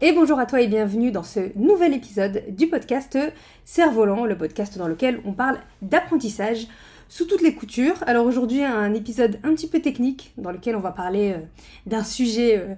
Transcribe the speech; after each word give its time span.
Et 0.00 0.12
bonjour 0.12 0.38
à 0.38 0.46
toi 0.46 0.60
et 0.60 0.68
bienvenue 0.68 1.10
dans 1.10 1.24
ce 1.24 1.50
nouvel 1.58 1.92
épisode 1.92 2.44
du 2.50 2.68
podcast 2.68 3.18
Cerf-Volant, 3.64 4.26
le 4.26 4.38
podcast 4.38 4.78
dans 4.78 4.86
lequel 4.86 5.20
on 5.24 5.32
parle 5.32 5.58
d'apprentissage 5.82 6.68
sous 7.08 7.24
toutes 7.24 7.42
les 7.42 7.56
coutures. 7.56 7.96
Alors 8.06 8.24
aujourd'hui 8.24 8.62
un 8.62 8.94
épisode 8.94 9.40
un 9.42 9.54
petit 9.56 9.66
peu 9.66 9.80
technique 9.80 10.32
dans 10.38 10.52
lequel 10.52 10.76
on 10.76 10.80
va 10.80 10.92
parler 10.92 11.32
euh, 11.32 11.38
d'un 11.86 12.04
sujet 12.04 12.58
euh, 12.58 12.74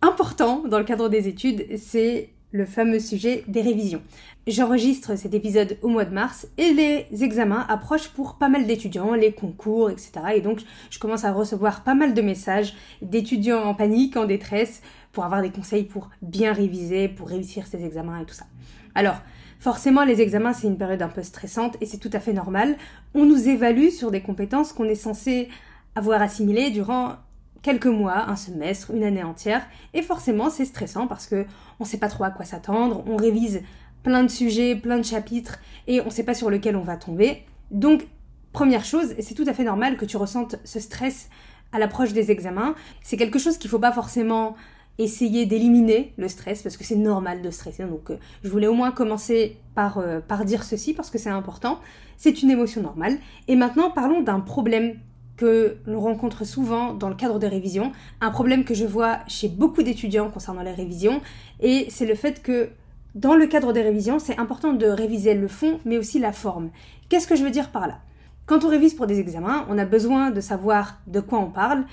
important 0.00 0.64
dans 0.66 0.78
le 0.78 0.84
cadre 0.84 1.08
des 1.08 1.28
études, 1.28 1.76
c'est 1.78 2.30
le 2.50 2.66
fameux 2.66 2.98
sujet 2.98 3.44
des 3.46 3.62
révisions. 3.62 4.02
J'enregistre 4.46 5.16
cet 5.16 5.34
épisode 5.34 5.78
au 5.80 5.88
mois 5.88 6.04
de 6.04 6.12
mars 6.12 6.48
et 6.58 6.72
les 6.72 7.06
examens 7.22 7.64
approchent 7.68 8.08
pour 8.08 8.34
pas 8.34 8.48
mal 8.48 8.66
d'étudiants, 8.66 9.14
les 9.14 9.32
concours, 9.32 9.90
etc. 9.90 10.12
Et 10.34 10.40
donc 10.40 10.60
je 10.90 10.98
commence 10.98 11.24
à 11.24 11.32
recevoir 11.32 11.84
pas 11.84 11.94
mal 11.94 12.14
de 12.14 12.20
messages 12.20 12.74
d'étudiants 13.00 13.62
en 13.62 13.74
panique, 13.74 14.16
en 14.16 14.24
détresse, 14.24 14.82
pour 15.12 15.24
avoir 15.24 15.42
des 15.42 15.50
conseils 15.50 15.84
pour 15.84 16.10
bien 16.22 16.52
réviser, 16.52 17.08
pour 17.08 17.28
réussir 17.28 17.66
ses 17.66 17.84
examens 17.84 18.20
et 18.20 18.24
tout 18.24 18.34
ça. 18.34 18.46
Alors, 18.94 19.16
forcément, 19.58 20.04
les 20.04 20.20
examens, 20.20 20.52
c'est 20.52 20.66
une 20.66 20.78
période 20.78 21.02
un 21.02 21.08
peu 21.08 21.22
stressante 21.22 21.76
et 21.80 21.86
c'est 21.86 21.98
tout 21.98 22.10
à 22.12 22.20
fait 22.20 22.32
normal. 22.32 22.76
On 23.14 23.24
nous 23.24 23.48
évalue 23.48 23.90
sur 23.90 24.10
des 24.10 24.22
compétences 24.22 24.72
qu'on 24.72 24.84
est 24.84 24.94
censé 24.94 25.48
avoir 25.94 26.22
assimilées 26.22 26.70
durant 26.70 27.16
quelques 27.62 27.86
mois, 27.86 28.28
un 28.28 28.36
semestre, 28.36 28.90
une 28.90 29.04
année 29.04 29.22
entière. 29.22 29.62
Et 29.94 30.02
forcément, 30.02 30.50
c'est 30.50 30.64
stressant 30.64 31.06
parce 31.06 31.26
que 31.26 31.46
on 31.80 31.84
sait 31.84 31.98
pas 31.98 32.08
trop 32.08 32.24
à 32.24 32.30
quoi 32.30 32.44
s'attendre, 32.44 33.04
on 33.06 33.16
révise 33.16 33.62
plein 34.02 34.24
de 34.24 34.28
sujets, 34.28 34.74
plein 34.74 34.98
de 34.98 35.04
chapitres 35.04 35.58
et 35.86 36.00
on 36.00 36.10
sait 36.10 36.24
pas 36.24 36.34
sur 36.34 36.50
lequel 36.50 36.76
on 36.76 36.82
va 36.82 36.96
tomber. 36.96 37.44
Donc, 37.70 38.06
première 38.52 38.84
chose, 38.84 39.14
c'est 39.20 39.34
tout 39.34 39.44
à 39.46 39.54
fait 39.54 39.64
normal 39.64 39.96
que 39.96 40.04
tu 40.04 40.16
ressentes 40.16 40.56
ce 40.64 40.80
stress 40.80 41.28
à 41.72 41.78
l'approche 41.78 42.12
des 42.12 42.30
examens. 42.30 42.74
C'est 43.02 43.16
quelque 43.16 43.38
chose 43.38 43.58
qu'il 43.58 43.70
faut 43.70 43.78
pas 43.78 43.92
forcément 43.92 44.56
essayer 44.98 45.46
d'éliminer 45.46 46.12
le 46.16 46.28
stress 46.28 46.62
parce 46.62 46.76
que 46.76 46.84
c'est 46.84 46.96
normal 46.96 47.42
de 47.42 47.50
stresser. 47.50 47.84
Donc 47.84 48.10
euh, 48.10 48.18
je 48.42 48.48
voulais 48.48 48.66
au 48.66 48.74
moins 48.74 48.90
commencer 48.90 49.56
par, 49.74 49.98
euh, 49.98 50.20
par 50.20 50.44
dire 50.44 50.64
ceci 50.64 50.94
parce 50.94 51.10
que 51.10 51.18
c'est 51.18 51.30
important. 51.30 51.78
C'est 52.16 52.42
une 52.42 52.50
émotion 52.50 52.82
normale. 52.82 53.18
Et 53.48 53.56
maintenant 53.56 53.90
parlons 53.90 54.20
d'un 54.20 54.40
problème 54.40 54.96
que 55.36 55.78
l'on 55.86 56.00
rencontre 56.00 56.44
souvent 56.44 56.94
dans 56.94 57.08
le 57.08 57.14
cadre 57.14 57.38
des 57.38 57.48
révisions, 57.48 57.92
un 58.20 58.30
problème 58.30 58.64
que 58.64 58.74
je 58.74 58.84
vois 58.84 59.20
chez 59.26 59.48
beaucoup 59.48 59.82
d'étudiants 59.82 60.30
concernant 60.30 60.62
les 60.62 60.72
révisions, 60.72 61.20
et 61.60 61.86
c'est 61.88 62.06
le 62.06 62.14
fait 62.14 62.42
que 62.42 62.68
dans 63.14 63.34
le 63.34 63.46
cadre 63.46 63.72
des 63.72 63.82
révisions, 63.82 64.18
c'est 64.18 64.38
important 64.38 64.72
de 64.72 64.86
réviser 64.86 65.34
le 65.34 65.48
fond, 65.48 65.80
mais 65.84 65.98
aussi 65.98 66.18
la 66.18 66.32
forme. 66.32 66.70
Qu'est-ce 67.08 67.26
que 67.26 67.34
je 67.34 67.44
veux 67.44 67.50
dire 67.50 67.70
par 67.70 67.86
là? 67.86 67.98
Quand 68.46 68.64
on 68.64 68.68
révise 68.68 68.94
pour 68.94 69.06
des 69.06 69.20
examens, 69.20 69.66
on 69.68 69.78
a 69.78 69.84
besoin 69.84 70.30
de 70.30 70.40
savoir 70.40 70.98
de 71.06 71.20
quoi 71.20 71.38
on 71.38 71.50
parle, 71.50 71.84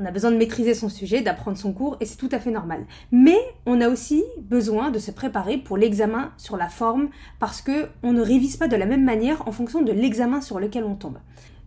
on 0.00 0.06
a 0.06 0.10
besoin 0.10 0.30
de 0.30 0.36
maîtriser 0.36 0.74
son 0.74 0.88
sujet, 0.88 1.20
d'apprendre 1.20 1.58
son 1.58 1.72
cours, 1.72 1.96
et 2.00 2.06
c'est 2.06 2.16
tout 2.16 2.28
à 2.32 2.38
fait 2.38 2.50
normal. 2.50 2.86
Mais 3.12 3.38
on 3.66 3.80
a 3.80 3.88
aussi 3.88 4.24
besoin 4.38 4.90
de 4.90 4.98
se 4.98 5.10
préparer 5.10 5.58
pour 5.58 5.76
l'examen 5.76 6.32
sur 6.38 6.56
la 6.56 6.68
forme, 6.68 7.10
parce 7.38 7.60
que 7.60 7.88
on 8.02 8.12
ne 8.12 8.22
révise 8.22 8.56
pas 8.56 8.66
de 8.66 8.76
la 8.76 8.86
même 8.86 9.04
manière 9.04 9.46
en 9.46 9.52
fonction 9.52 9.82
de 9.82 9.92
l'examen 9.92 10.40
sur 10.40 10.58
lequel 10.58 10.84
on 10.84 10.94
tombe. 10.94 11.18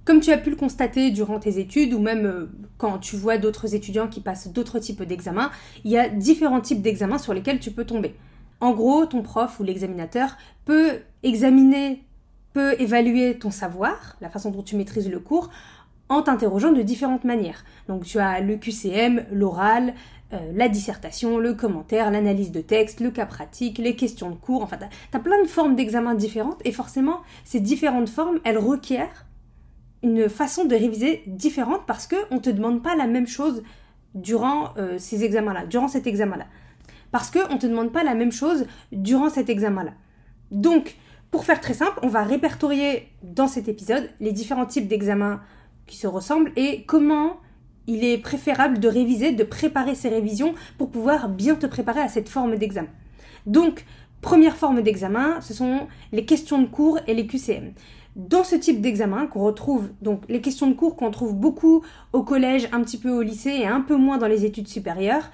Comme 0.04 0.20
tu 0.20 0.32
as 0.32 0.38
pu 0.38 0.50
le 0.50 0.56
constater 0.56 1.12
durant 1.12 1.40
tes 1.40 1.60
études 1.60 1.94
ou 1.94 2.00
même 2.00 2.26
euh, 2.26 2.52
quand 2.78 2.98
tu 2.98 3.16
vois 3.16 3.38
d'autres 3.38 3.74
étudiants 3.74 4.10
qui 4.10 4.20
passent 4.20 4.52
d'autres 4.52 4.80
types 4.80 5.02
d'examens, 5.04 5.50
il 5.86 5.92
y 5.92 5.98
a 5.98 6.10
différents 6.10 6.60
types 6.60 6.82
d'examens 6.82 7.20
sur 7.20 7.34
lesquels 7.34 7.60
tu 7.60 7.72
peux 7.72 7.86
tomber. 7.86 8.16
En 8.60 8.74
gros, 8.74 9.06
ton 9.06 9.22
prof 9.22 9.60
ou 9.60 9.64
l'examinateur 9.64 10.38
peut 10.66 11.00
examiner, 11.22 12.04
peut 12.52 12.76
évaluer 12.80 13.38
ton 13.38 13.52
savoir, 13.52 14.18
la 14.20 14.30
façon 14.30 14.52
dont 14.52 14.64
tu 14.64 14.76
maîtrises 14.76 15.10
le 15.10 15.20
cours, 15.20 15.50
en 16.10 16.22
t'interrogeant 16.22 16.72
de 16.72 16.82
différentes 16.82 17.24
manières. 17.24 17.64
Donc 17.88 18.04
tu 18.04 18.20
as 18.20 18.40
le 18.42 18.58
QCM, 18.58 19.26
l'oral, 19.32 19.94
euh, 20.34 20.38
la 20.54 20.70
dissertation, 20.70 21.38
le 21.38 21.54
commentaire, 21.54 22.12
l'analyse 22.12 22.52
de 22.52 22.62
texte, 22.62 23.00
le 23.00 23.12
cas 23.12 23.26
pratique, 23.26 23.78
les 23.78 23.96
questions 23.96 24.30
de 24.30 24.36
cours, 24.36 24.64
enfin 24.64 24.78
tu 24.78 25.18
as, 25.18 25.20
plein 25.20 25.42
de 25.42 25.48
formes 25.48 25.76
d'examen 25.76 26.16
différentes 26.16 26.62
et 26.66 26.72
forcément 26.72 27.22
ces 27.44 27.60
différentes 27.60 28.10
formes, 28.10 28.40
elles 28.44 28.58
requièrent 28.58 29.26
une 30.02 30.30
façon 30.30 30.66
de 30.66 30.76
réviser 30.76 31.24
différente 31.28 31.82
parce 31.88 32.08
qu'on 32.08 32.36
ne 32.36 32.40
te 32.40 32.50
demande 32.50 32.84
pas 32.84 32.96
la 32.96 33.08
même 33.08 33.28
chose 33.28 33.64
durant 34.16 34.74
euh, 34.78 34.98
ces 34.98 35.24
examens-là, 35.24 35.66
durant 35.66 35.88
cet 35.88 36.08
examen-là. 36.08 36.46
Parce 37.12 37.30
qu'on 37.30 37.54
ne 37.54 37.60
te 37.60 37.68
demande 37.68 37.92
pas 37.92 38.04
la 38.04 38.16
même 38.16 38.32
chose 38.32 38.66
durant 38.92 39.30
cet 39.30 39.50
examen-là. 39.50 39.92
Donc, 40.52 40.98
pour 41.32 41.46
faire 41.46 41.62
très 41.62 41.74
simple, 41.74 42.00
on 42.02 42.08
va 42.08 42.24
répertorier 42.24 43.08
dans 43.24 43.48
cet 43.48 43.68
épisode 43.68 44.10
les 44.20 44.32
différents 44.32 44.66
types 44.66 44.88
d'examens 44.88 45.40
qui 45.88 45.98
se 45.98 46.08
ressemblent 46.08 46.52
et 46.56 46.84
comment 46.86 47.38
il 47.88 48.04
est 48.04 48.18
préférable 48.18 48.80
de 48.80 48.88
réviser, 48.88 49.32
de 49.32 49.44
préparer 49.44 49.96
ces 49.96 50.10
révisions 50.10 50.54
pour 50.78 50.90
pouvoir 50.90 51.30
bien 51.30 51.56
te 51.56 51.66
préparer 51.66 52.02
à 52.02 52.08
cette 52.08 52.30
forme 52.30 52.56
d'examen. 52.56 52.88
Donc, 53.46 53.86
première 54.22 54.56
forme 54.56 54.82
d'examen, 54.82 55.42
ce 55.42 55.54
sont 55.54 55.88
les 56.12 56.26
questions 56.26 56.62
de 56.62 56.68
cours 56.68 57.00
et 57.08 57.14
les 57.14 57.28
QCM. 57.28 57.74
Dans 58.16 58.44
ce 58.44 58.56
type 58.56 58.80
d'examen 58.80 59.26
qu'on 59.26 59.42
retrouve, 59.42 59.90
donc 60.02 60.22
les 60.30 60.40
questions 60.40 60.68
de 60.68 60.76
cours 60.76 60.96
qu'on 60.96 61.12
trouve 61.12 61.36
beaucoup 61.36 61.84
au 62.14 62.24
collège, 62.24 62.70
un 62.72 62.82
petit 62.82 63.00
peu 63.00 63.10
au 63.10 63.22
lycée 63.22 63.50
et 63.50 63.68
un 63.68 63.82
peu 63.82 63.96
moins 63.96 64.18
dans 64.18 64.28
les 64.28 64.46
études 64.46 64.68
supérieures, 64.68 65.30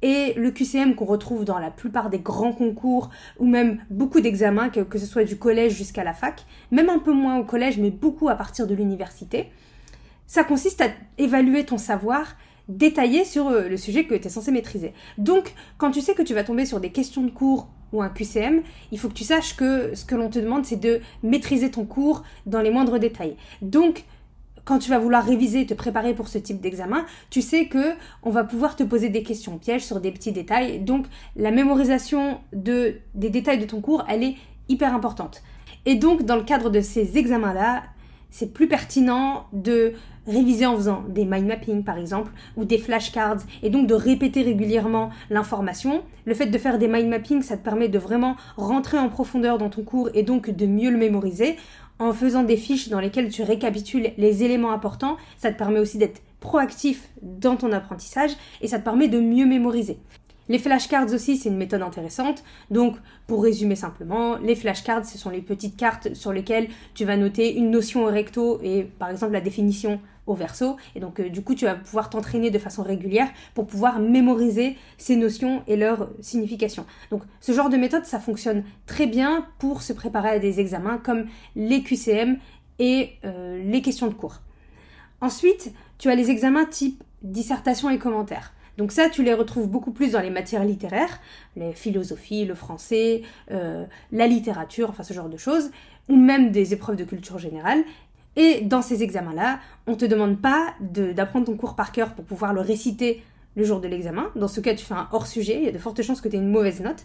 et 0.00 0.32
le 0.34 0.50
QCM 0.50 0.96
qu'on 0.96 1.04
retrouve 1.04 1.44
dans 1.44 1.58
la 1.58 1.70
plupart 1.70 2.10
des 2.10 2.18
grands 2.18 2.52
concours 2.52 3.10
ou 3.38 3.46
même 3.46 3.78
beaucoup 3.90 4.20
d'examens, 4.20 4.70
que, 4.70 4.80
que 4.80 4.98
ce 4.98 5.06
soit 5.06 5.24
du 5.24 5.36
collège 5.36 5.74
jusqu'à 5.74 6.02
la 6.02 6.12
fac, 6.14 6.44
même 6.72 6.88
un 6.88 6.98
peu 6.98 7.12
moins 7.12 7.38
au 7.38 7.44
collège, 7.44 7.78
mais 7.78 7.90
beaucoup 7.90 8.28
à 8.28 8.34
partir 8.34 8.66
de 8.66 8.74
l'université. 8.74 9.50
Ça 10.32 10.44
consiste 10.44 10.80
à 10.80 10.86
évaluer 11.18 11.66
ton 11.66 11.76
savoir 11.76 12.36
détaillé 12.66 13.26
sur 13.26 13.48
euh, 13.48 13.68
le 13.68 13.76
sujet 13.76 14.06
que 14.06 14.14
tu 14.14 14.28
es 14.28 14.30
censé 14.30 14.50
maîtriser. 14.50 14.94
Donc, 15.18 15.52
quand 15.76 15.90
tu 15.90 16.00
sais 16.00 16.14
que 16.14 16.22
tu 16.22 16.32
vas 16.32 16.42
tomber 16.42 16.64
sur 16.64 16.80
des 16.80 16.88
questions 16.90 17.20
de 17.20 17.30
cours 17.30 17.68
ou 17.92 18.00
un 18.00 18.08
QCM, 18.08 18.62
il 18.92 18.98
faut 18.98 19.10
que 19.10 19.12
tu 19.12 19.24
saches 19.24 19.56
que 19.56 19.94
ce 19.94 20.06
que 20.06 20.14
l'on 20.14 20.30
te 20.30 20.38
demande, 20.38 20.64
c'est 20.64 20.80
de 20.80 21.02
maîtriser 21.22 21.70
ton 21.70 21.84
cours 21.84 22.22
dans 22.46 22.62
les 22.62 22.70
moindres 22.70 22.98
détails. 22.98 23.36
Donc, 23.60 24.04
quand 24.64 24.78
tu 24.78 24.88
vas 24.88 24.98
vouloir 24.98 25.22
réviser 25.22 25.60
et 25.60 25.66
te 25.66 25.74
préparer 25.74 26.14
pour 26.14 26.28
ce 26.28 26.38
type 26.38 26.62
d'examen, 26.62 27.04
tu 27.28 27.42
sais 27.42 27.66
que 27.66 27.92
on 28.22 28.30
va 28.30 28.42
pouvoir 28.42 28.74
te 28.74 28.84
poser 28.84 29.10
des 29.10 29.22
questions 29.22 29.58
pièges 29.58 29.84
sur 29.84 30.00
des 30.00 30.12
petits 30.12 30.32
détails. 30.32 30.80
Donc, 30.80 31.04
la 31.36 31.50
mémorisation 31.50 32.40
de, 32.54 32.94
des 33.14 33.28
détails 33.28 33.58
de 33.58 33.66
ton 33.66 33.82
cours, 33.82 34.06
elle 34.08 34.22
est 34.22 34.36
hyper 34.70 34.94
importante. 34.94 35.42
Et 35.84 35.94
donc, 35.94 36.22
dans 36.22 36.36
le 36.36 36.42
cadre 36.42 36.70
de 36.70 36.80
ces 36.80 37.18
examens-là, 37.18 37.82
c'est 38.32 38.54
plus 38.54 38.66
pertinent 38.66 39.44
de 39.52 39.92
réviser 40.26 40.66
en 40.66 40.76
faisant 40.76 41.04
des 41.08 41.24
mind 41.24 41.46
mapping 41.46 41.84
par 41.84 41.98
exemple 41.98 42.32
ou 42.56 42.64
des 42.64 42.78
flashcards 42.78 43.42
et 43.62 43.70
donc 43.70 43.86
de 43.86 43.94
répéter 43.94 44.42
régulièrement 44.42 45.10
l'information. 45.30 46.02
Le 46.24 46.34
fait 46.34 46.46
de 46.46 46.58
faire 46.58 46.78
des 46.78 46.88
mind 46.88 47.08
mapping, 47.08 47.42
ça 47.42 47.56
te 47.56 47.64
permet 47.64 47.88
de 47.88 47.98
vraiment 47.98 48.36
rentrer 48.56 48.98
en 48.98 49.08
profondeur 49.08 49.58
dans 49.58 49.70
ton 49.70 49.82
cours 49.82 50.10
et 50.14 50.22
donc 50.22 50.50
de 50.50 50.66
mieux 50.66 50.90
le 50.90 50.98
mémoriser. 50.98 51.56
En 51.98 52.12
faisant 52.12 52.42
des 52.42 52.56
fiches 52.56 52.88
dans 52.88 53.00
lesquelles 53.00 53.28
tu 53.28 53.42
récapitules 53.42 54.10
les 54.16 54.42
éléments 54.42 54.72
importants, 54.72 55.16
ça 55.36 55.52
te 55.52 55.58
permet 55.58 55.78
aussi 55.78 55.98
d'être 55.98 56.20
proactif 56.40 57.08
dans 57.22 57.56
ton 57.56 57.70
apprentissage 57.70 58.32
et 58.60 58.66
ça 58.66 58.78
te 58.78 58.84
permet 58.84 59.08
de 59.08 59.20
mieux 59.20 59.46
mémoriser. 59.46 59.98
Les 60.48 60.58
flashcards 60.58 61.12
aussi, 61.12 61.36
c'est 61.36 61.48
une 61.48 61.56
méthode 61.56 61.82
intéressante. 61.82 62.42
Donc, 62.70 62.96
pour 63.26 63.42
résumer 63.42 63.76
simplement, 63.76 64.36
les 64.38 64.56
flashcards, 64.56 65.06
ce 65.06 65.16
sont 65.16 65.30
les 65.30 65.40
petites 65.40 65.76
cartes 65.76 66.14
sur 66.14 66.32
lesquelles 66.32 66.68
tu 66.94 67.04
vas 67.04 67.16
noter 67.16 67.54
une 67.54 67.70
notion 67.70 68.04
au 68.04 68.08
recto 68.08 68.60
et 68.62 68.82
par 68.82 69.10
exemple 69.10 69.32
la 69.32 69.40
définition 69.40 70.00
au 70.26 70.34
verso. 70.34 70.76
Et 70.94 71.00
donc, 71.00 71.20
euh, 71.20 71.28
du 71.28 71.42
coup, 71.42 71.54
tu 71.54 71.64
vas 71.64 71.74
pouvoir 71.74 72.10
t'entraîner 72.10 72.50
de 72.50 72.58
façon 72.58 72.82
régulière 72.82 73.28
pour 73.54 73.66
pouvoir 73.66 73.98
mémoriser 73.98 74.76
ces 74.98 75.16
notions 75.16 75.62
et 75.66 75.76
leur 75.76 76.10
signification. 76.20 76.86
Donc, 77.10 77.22
ce 77.40 77.52
genre 77.52 77.70
de 77.70 77.76
méthode, 77.76 78.04
ça 78.04 78.20
fonctionne 78.20 78.64
très 78.86 79.06
bien 79.06 79.46
pour 79.58 79.82
se 79.82 79.92
préparer 79.92 80.30
à 80.30 80.38
des 80.38 80.60
examens 80.60 80.98
comme 80.98 81.26
les 81.56 81.82
QCM 81.82 82.38
et 82.78 83.12
euh, 83.24 83.62
les 83.64 83.82
questions 83.82 84.06
de 84.06 84.14
cours. 84.14 84.40
Ensuite, 85.20 85.72
tu 85.98 86.08
as 86.10 86.14
les 86.14 86.30
examens 86.30 86.64
type 86.64 87.02
dissertation 87.22 87.90
et 87.90 87.98
commentaires. 87.98 88.52
Donc 88.78 88.90
ça, 88.90 89.10
tu 89.10 89.22
les 89.22 89.34
retrouves 89.34 89.68
beaucoup 89.68 89.92
plus 89.92 90.12
dans 90.12 90.20
les 90.20 90.30
matières 90.30 90.64
littéraires, 90.64 91.20
les 91.56 91.72
philosophies, 91.72 92.44
le 92.44 92.54
français, 92.54 93.22
euh, 93.50 93.84
la 94.10 94.26
littérature, 94.26 94.90
enfin 94.90 95.02
ce 95.02 95.12
genre 95.12 95.28
de 95.28 95.36
choses, 95.36 95.70
ou 96.08 96.16
même 96.16 96.50
des 96.50 96.72
épreuves 96.72 96.96
de 96.96 97.04
culture 97.04 97.38
générale. 97.38 97.84
Et 98.36 98.62
dans 98.62 98.82
ces 98.82 99.02
examens-là, 99.02 99.60
on 99.86 99.94
te 99.94 100.04
demande 100.04 100.40
pas 100.40 100.74
d'apprendre 100.80 101.46
ton 101.46 101.56
cours 101.56 101.74
par 101.74 101.92
cœur 101.92 102.14
pour 102.14 102.24
pouvoir 102.24 102.54
le 102.54 102.60
réciter 102.60 103.22
le 103.56 103.64
jour 103.64 103.80
de 103.80 103.88
l'examen. 103.88 104.30
Dans 104.36 104.48
ce 104.48 104.60
cas, 104.60 104.74
tu 104.74 104.84
fais 104.84 104.94
un 104.94 105.08
hors-sujet, 105.12 105.58
il 105.58 105.64
y 105.64 105.68
a 105.68 105.72
de 105.72 105.78
fortes 105.78 106.02
chances 106.02 106.20
que 106.20 106.28
tu 106.28 106.36
aies 106.36 106.40
une 106.40 106.50
mauvaise 106.50 106.80
note. 106.80 107.04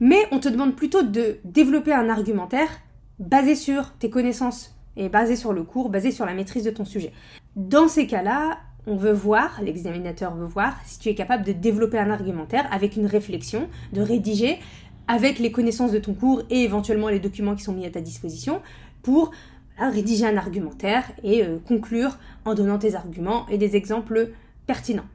Mais 0.00 0.26
on 0.30 0.38
te 0.38 0.48
demande 0.48 0.76
plutôt 0.76 1.02
de 1.02 1.38
développer 1.44 1.92
un 1.92 2.10
argumentaire 2.10 2.68
basé 3.18 3.54
sur 3.54 3.94
tes 3.94 4.10
connaissances 4.10 4.76
et 4.96 5.08
basé 5.08 5.36
sur 5.36 5.52
le 5.52 5.62
cours, 5.62 5.88
basé 5.88 6.10
sur 6.10 6.26
la 6.26 6.34
maîtrise 6.34 6.64
de 6.64 6.70
ton 6.70 6.84
sujet. 6.84 7.12
Dans 7.54 7.88
ces 7.88 8.06
cas-là, 8.06 8.58
on 8.86 8.96
veut 8.96 9.12
voir, 9.12 9.60
l'examinateur 9.62 10.34
veut 10.34 10.46
voir, 10.46 10.76
si 10.84 10.98
tu 10.98 11.08
es 11.08 11.14
capable 11.14 11.44
de 11.44 11.52
développer 11.52 11.98
un 11.98 12.10
argumentaire 12.10 12.68
avec 12.70 12.96
une 12.96 13.06
réflexion, 13.06 13.68
de 13.92 14.00
rédiger 14.02 14.58
avec 15.08 15.38
les 15.38 15.50
connaissances 15.50 15.92
de 15.92 15.98
ton 15.98 16.14
cours 16.14 16.42
et 16.50 16.62
éventuellement 16.62 17.08
les 17.08 17.20
documents 17.20 17.54
qui 17.54 17.62
sont 17.62 17.72
mis 17.72 17.86
à 17.86 17.90
ta 17.90 18.00
disposition 18.00 18.60
pour 19.02 19.30
rédiger 19.78 20.26
un 20.26 20.36
argumentaire 20.36 21.04
et 21.22 21.42
euh, 21.42 21.58
conclure 21.66 22.18
en 22.44 22.54
donnant 22.54 22.78
tes 22.78 22.94
arguments 22.94 23.46
et 23.48 23.58
des 23.58 23.76
exemples 23.76 24.30
pertinents. 24.66 25.06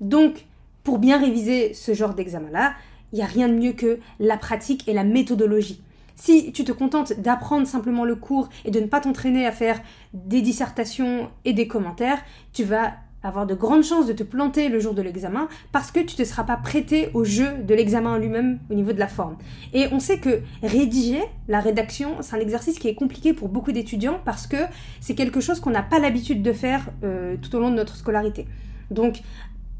Donc, 0.00 0.46
pour 0.84 0.98
bien 0.98 1.18
réviser 1.18 1.74
ce 1.74 1.94
genre 1.94 2.14
d'examen-là, 2.14 2.74
il 3.12 3.16
n'y 3.16 3.22
a 3.22 3.26
rien 3.26 3.48
de 3.48 3.54
mieux 3.54 3.72
que 3.72 3.98
la 4.18 4.36
pratique 4.36 4.88
et 4.88 4.92
la 4.92 5.04
méthodologie. 5.04 5.82
Si 6.16 6.52
tu 6.52 6.64
te 6.64 6.72
contentes 6.72 7.18
d'apprendre 7.18 7.66
simplement 7.66 8.04
le 8.04 8.14
cours 8.14 8.50
et 8.64 8.70
de 8.70 8.78
ne 8.78 8.86
pas 8.86 9.00
t'entraîner 9.00 9.46
à 9.46 9.52
faire 9.52 9.80
des 10.12 10.42
dissertations 10.42 11.30
et 11.44 11.54
des 11.54 11.66
commentaires, 11.66 12.22
tu 12.52 12.62
vas 12.62 12.92
avoir 13.22 13.46
de 13.46 13.54
grandes 13.54 13.84
chances 13.84 14.06
de 14.06 14.12
te 14.12 14.22
planter 14.22 14.68
le 14.68 14.80
jour 14.80 14.94
de 14.94 15.02
l'examen 15.02 15.48
parce 15.72 15.90
que 15.90 16.00
tu 16.00 16.14
ne 16.18 16.24
te 16.24 16.28
seras 16.28 16.44
pas 16.44 16.56
prêté 16.56 17.10
au 17.14 17.24
jeu 17.24 17.48
de 17.62 17.74
l'examen 17.74 18.18
lui-même 18.18 18.58
au 18.70 18.74
niveau 18.74 18.92
de 18.92 18.98
la 18.98 19.08
forme. 19.08 19.36
Et 19.72 19.86
on 19.92 20.00
sait 20.00 20.18
que 20.18 20.40
rédiger, 20.62 21.22
la 21.48 21.60
rédaction, 21.60 22.16
c'est 22.20 22.36
un 22.36 22.40
exercice 22.40 22.78
qui 22.78 22.88
est 22.88 22.94
compliqué 22.94 23.32
pour 23.32 23.48
beaucoup 23.48 23.72
d'étudiants 23.72 24.20
parce 24.24 24.46
que 24.46 24.56
c'est 25.00 25.14
quelque 25.14 25.40
chose 25.40 25.60
qu'on 25.60 25.70
n'a 25.70 25.82
pas 25.82 25.98
l'habitude 25.98 26.42
de 26.42 26.52
faire 26.52 26.88
euh, 27.04 27.36
tout 27.40 27.54
au 27.54 27.60
long 27.60 27.70
de 27.70 27.76
notre 27.76 27.96
scolarité. 27.96 28.46
Donc 28.90 29.20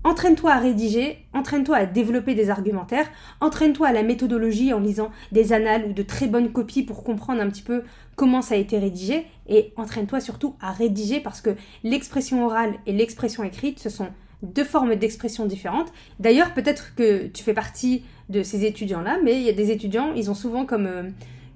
Entraîne-toi 0.02 0.52
à 0.52 0.58
rédiger, 0.58 1.26
entraîne-toi 1.34 1.76
à 1.76 1.84
développer 1.84 2.34
des 2.34 2.48
argumentaires, 2.48 3.06
entraîne-toi 3.42 3.88
à 3.88 3.92
la 3.92 4.02
méthodologie 4.02 4.72
en 4.72 4.80
lisant 4.80 5.10
des 5.30 5.52
annales 5.52 5.84
ou 5.90 5.92
de 5.92 6.02
très 6.02 6.26
bonnes 6.26 6.52
copies 6.52 6.82
pour 6.82 7.04
comprendre 7.04 7.42
un 7.42 7.50
petit 7.50 7.62
peu 7.62 7.82
comment 8.16 8.40
ça 8.40 8.54
a 8.54 8.58
été 8.58 8.78
rédigé 8.78 9.26
et 9.46 9.74
entraîne-toi 9.76 10.20
surtout 10.20 10.54
à 10.62 10.72
rédiger 10.72 11.20
parce 11.20 11.42
que 11.42 11.50
l'expression 11.84 12.46
orale 12.46 12.76
et 12.86 12.92
l'expression 12.92 13.44
écrite, 13.44 13.78
ce 13.78 13.90
sont 13.90 14.08
deux 14.42 14.64
formes 14.64 14.94
d'expression 14.94 15.44
différentes. 15.44 15.92
D'ailleurs, 16.18 16.54
peut-être 16.54 16.94
que 16.94 17.26
tu 17.26 17.44
fais 17.44 17.52
partie 17.52 18.02
de 18.30 18.42
ces 18.42 18.64
étudiants-là, 18.64 19.18
mais 19.22 19.34
il 19.34 19.42
y 19.42 19.50
a 19.50 19.52
des 19.52 19.70
étudiants, 19.70 20.14
ils 20.14 20.30
ont 20.30 20.34
souvent 20.34 20.64
comme, 20.64 20.86
euh, 20.86 21.10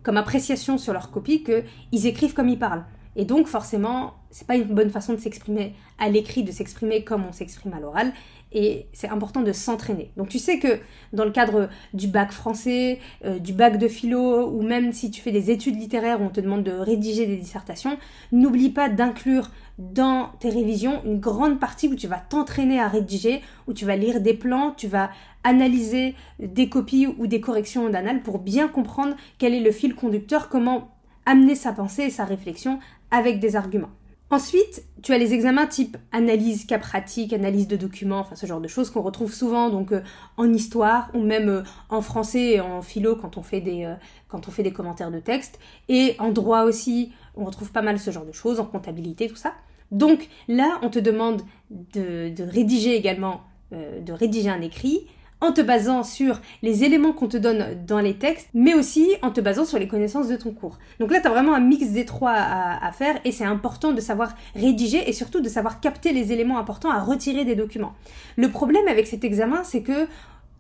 appréciation 0.05 0.77
sur 0.77 0.93
leur 0.93 1.11
copie 1.11 1.43
qu'ils 1.43 2.07
écrivent 2.07 2.35
comme 2.35 2.51
ils 2.51 2.59
parlent. 2.59 2.85
Et 3.17 3.25
donc 3.25 3.47
forcément, 3.47 4.15
c'est 4.31 4.47
pas 4.47 4.57
une 4.57 4.65
bonne 4.65 4.91
façon 4.91 5.13
de 5.13 5.19
s'exprimer 5.19 5.75
à 5.99 6.09
l'écrit, 6.09 6.43
de 6.43 6.51
s'exprimer 6.51 7.05
comme 7.05 7.25
on 7.25 7.33
s'exprime 7.33 7.73
à 7.73 7.81
l'oral. 7.81 8.13
Et 8.53 8.87
c'est 8.93 9.09
important 9.09 9.43
de 9.43 9.53
s'entraîner. 9.53 10.13
Donc 10.17 10.29
tu 10.29 10.39
sais 10.39 10.59
que 10.59 10.79
dans 11.13 11.25
le 11.25 11.33
cadre 11.33 11.69
du 11.93 12.07
bac 12.07 12.31
français, 12.31 13.01
euh, 13.25 13.39
du 13.39 13.53
bac 13.53 13.79
de 13.79 13.89
philo, 13.89 14.49
ou 14.49 14.63
même 14.63 14.93
si 14.93 15.11
tu 15.11 15.21
fais 15.21 15.33
des 15.33 15.51
études 15.51 15.77
littéraires 15.77 16.21
où 16.21 16.25
on 16.25 16.29
te 16.29 16.41
demande 16.41 16.63
de 16.63 16.73
rédiger 16.73 17.27
des 17.27 17.37
dissertations, 17.37 17.99
n'oublie 18.33 18.71
pas 18.71 18.89
d'inclure 18.89 19.51
dans 19.79 20.31
tes 20.39 20.51
révisions 20.51 21.03
une 21.05 21.19
grande 21.19 21.59
partie 21.59 21.89
où 21.89 21.97
tu 21.97 22.07
vas 22.07 22.19
t'entraîner 22.19 22.81
à 22.81 22.87
rédiger, 22.87 23.43
où 23.67 23.73
tu 23.73 23.85
vas 23.85 23.97
lire 23.97 24.21
des 24.21 24.35
plans, 24.35 24.73
tu 24.77 24.87
vas 24.87 25.11
analyser 25.43 26.15
des 26.39 26.69
copies 26.69 27.07
ou 27.07 27.27
des 27.27 27.41
corrections 27.41 27.89
d'annales 27.91 28.23
pour 28.23 28.39
bien 28.39 28.69
comprendre 28.69 29.17
quel 29.39 29.53
est 29.53 29.61
le 29.61 29.73
fil 29.73 29.95
conducteur, 29.97 30.49
comment 30.49 30.91
amener 31.27 31.55
sa 31.55 31.73
pensée 31.73 32.03
et 32.03 32.11
sa 32.11 32.25
réflexion 32.25 32.79
avec 33.15 33.39
des 33.39 33.57
arguments. 33.57 33.91
Ensuite, 34.31 34.85
tu 35.03 35.13
as 35.13 35.19
les 35.19 35.33
examens 35.33 35.67
type 35.67 35.97
analyse 36.11 36.67
cas 36.67 36.79
pratique, 36.79 37.33
analyse 37.33 37.69
de 37.69 37.77
documents, 37.77 38.19
enfin 38.19 38.35
ce 38.35 38.47
genre 38.47 38.61
de 38.61 38.67
choses 38.67 38.91
qu'on 38.91 39.03
retrouve 39.03 39.33
souvent 39.33 39.71
donc 39.71 39.93
euh, 39.93 40.01
en 40.37 40.53
histoire 40.53 41.09
ou 41.15 41.21
même 41.21 41.49
euh, 41.49 41.63
en 41.89 42.01
français 42.01 42.55
et 42.55 42.61
en 42.61 42.83
philo 42.83 43.15
quand 43.15 43.37
on 43.37 43.43
fait 43.43 43.61
des 43.61 43.85
euh, 43.85 43.95
quand 44.27 44.49
on 44.49 44.51
fait 44.51 44.65
des 44.65 44.73
commentaires 44.73 45.13
de 45.13 45.21
texte 45.21 45.61
et 45.89 46.17
en 46.19 46.33
droit 46.33 46.63
aussi, 46.63 47.13
on 47.37 47.45
retrouve 47.45 47.71
pas 47.71 47.83
mal 47.83 48.01
ce 48.01 48.11
genre 48.11 48.25
de 48.25 48.33
choses 48.33 48.59
en 48.59 48.65
comptabilité 48.65 49.29
tout 49.29 49.37
ça. 49.37 49.53
Donc 49.93 50.29
là, 50.49 50.81
on 50.83 50.91
te 50.91 50.99
demande 50.99 51.43
de, 51.71 52.31
de 52.31 52.43
rédiger 52.43 52.97
également 52.97 53.43
de 53.71 54.13
rédiger 54.13 54.51
un 54.51 54.61
écrit 54.61 55.07
en 55.45 55.53
te 55.53 55.61
basant 55.61 56.03
sur 56.03 56.41
les 56.63 56.85
éléments 56.85 57.13
qu'on 57.13 57.29
te 57.29 57.37
donne 57.37 57.85
dans 57.87 58.01
les 58.01 58.15
textes, 58.15 58.49
mais 58.55 58.75
aussi 58.75 59.09
en 59.23 59.31
te 59.31 59.41
basant 59.41 59.65
sur 59.65 59.79
les 59.79 59.89
connaissances 59.89 60.29
de 60.29 60.37
ton 60.37 60.53
cours. 60.53 60.79
Donc 61.01 61.11
là, 61.11 61.21
tu 61.21 61.27
as 61.27 61.31
vraiment 61.31 61.55
un 61.55 61.61
mix 61.61 61.91
des 61.91 62.05
trois 62.05 62.33
à, 62.33 62.87
à 62.87 62.93
faire 62.93 63.19
et 63.25 63.33
c'est 63.33 63.45
important 63.45 63.93
de 63.93 64.01
savoir 64.01 64.35
rédiger 64.55 65.09
et 65.09 65.13
surtout 65.13 65.41
de 65.41 65.49
savoir 65.49 65.81
capter 65.81 66.13
les 66.13 66.33
éléments 66.33 66.59
importants 66.59 66.91
à 66.91 67.01
retirer 67.01 67.45
des 67.45 67.55
documents. 67.55 67.95
Le 68.37 68.49
problème 68.49 68.87
avec 68.89 69.07
cet 69.07 69.25
examen, 69.25 69.63
c'est 69.65 69.83
que 69.83 70.07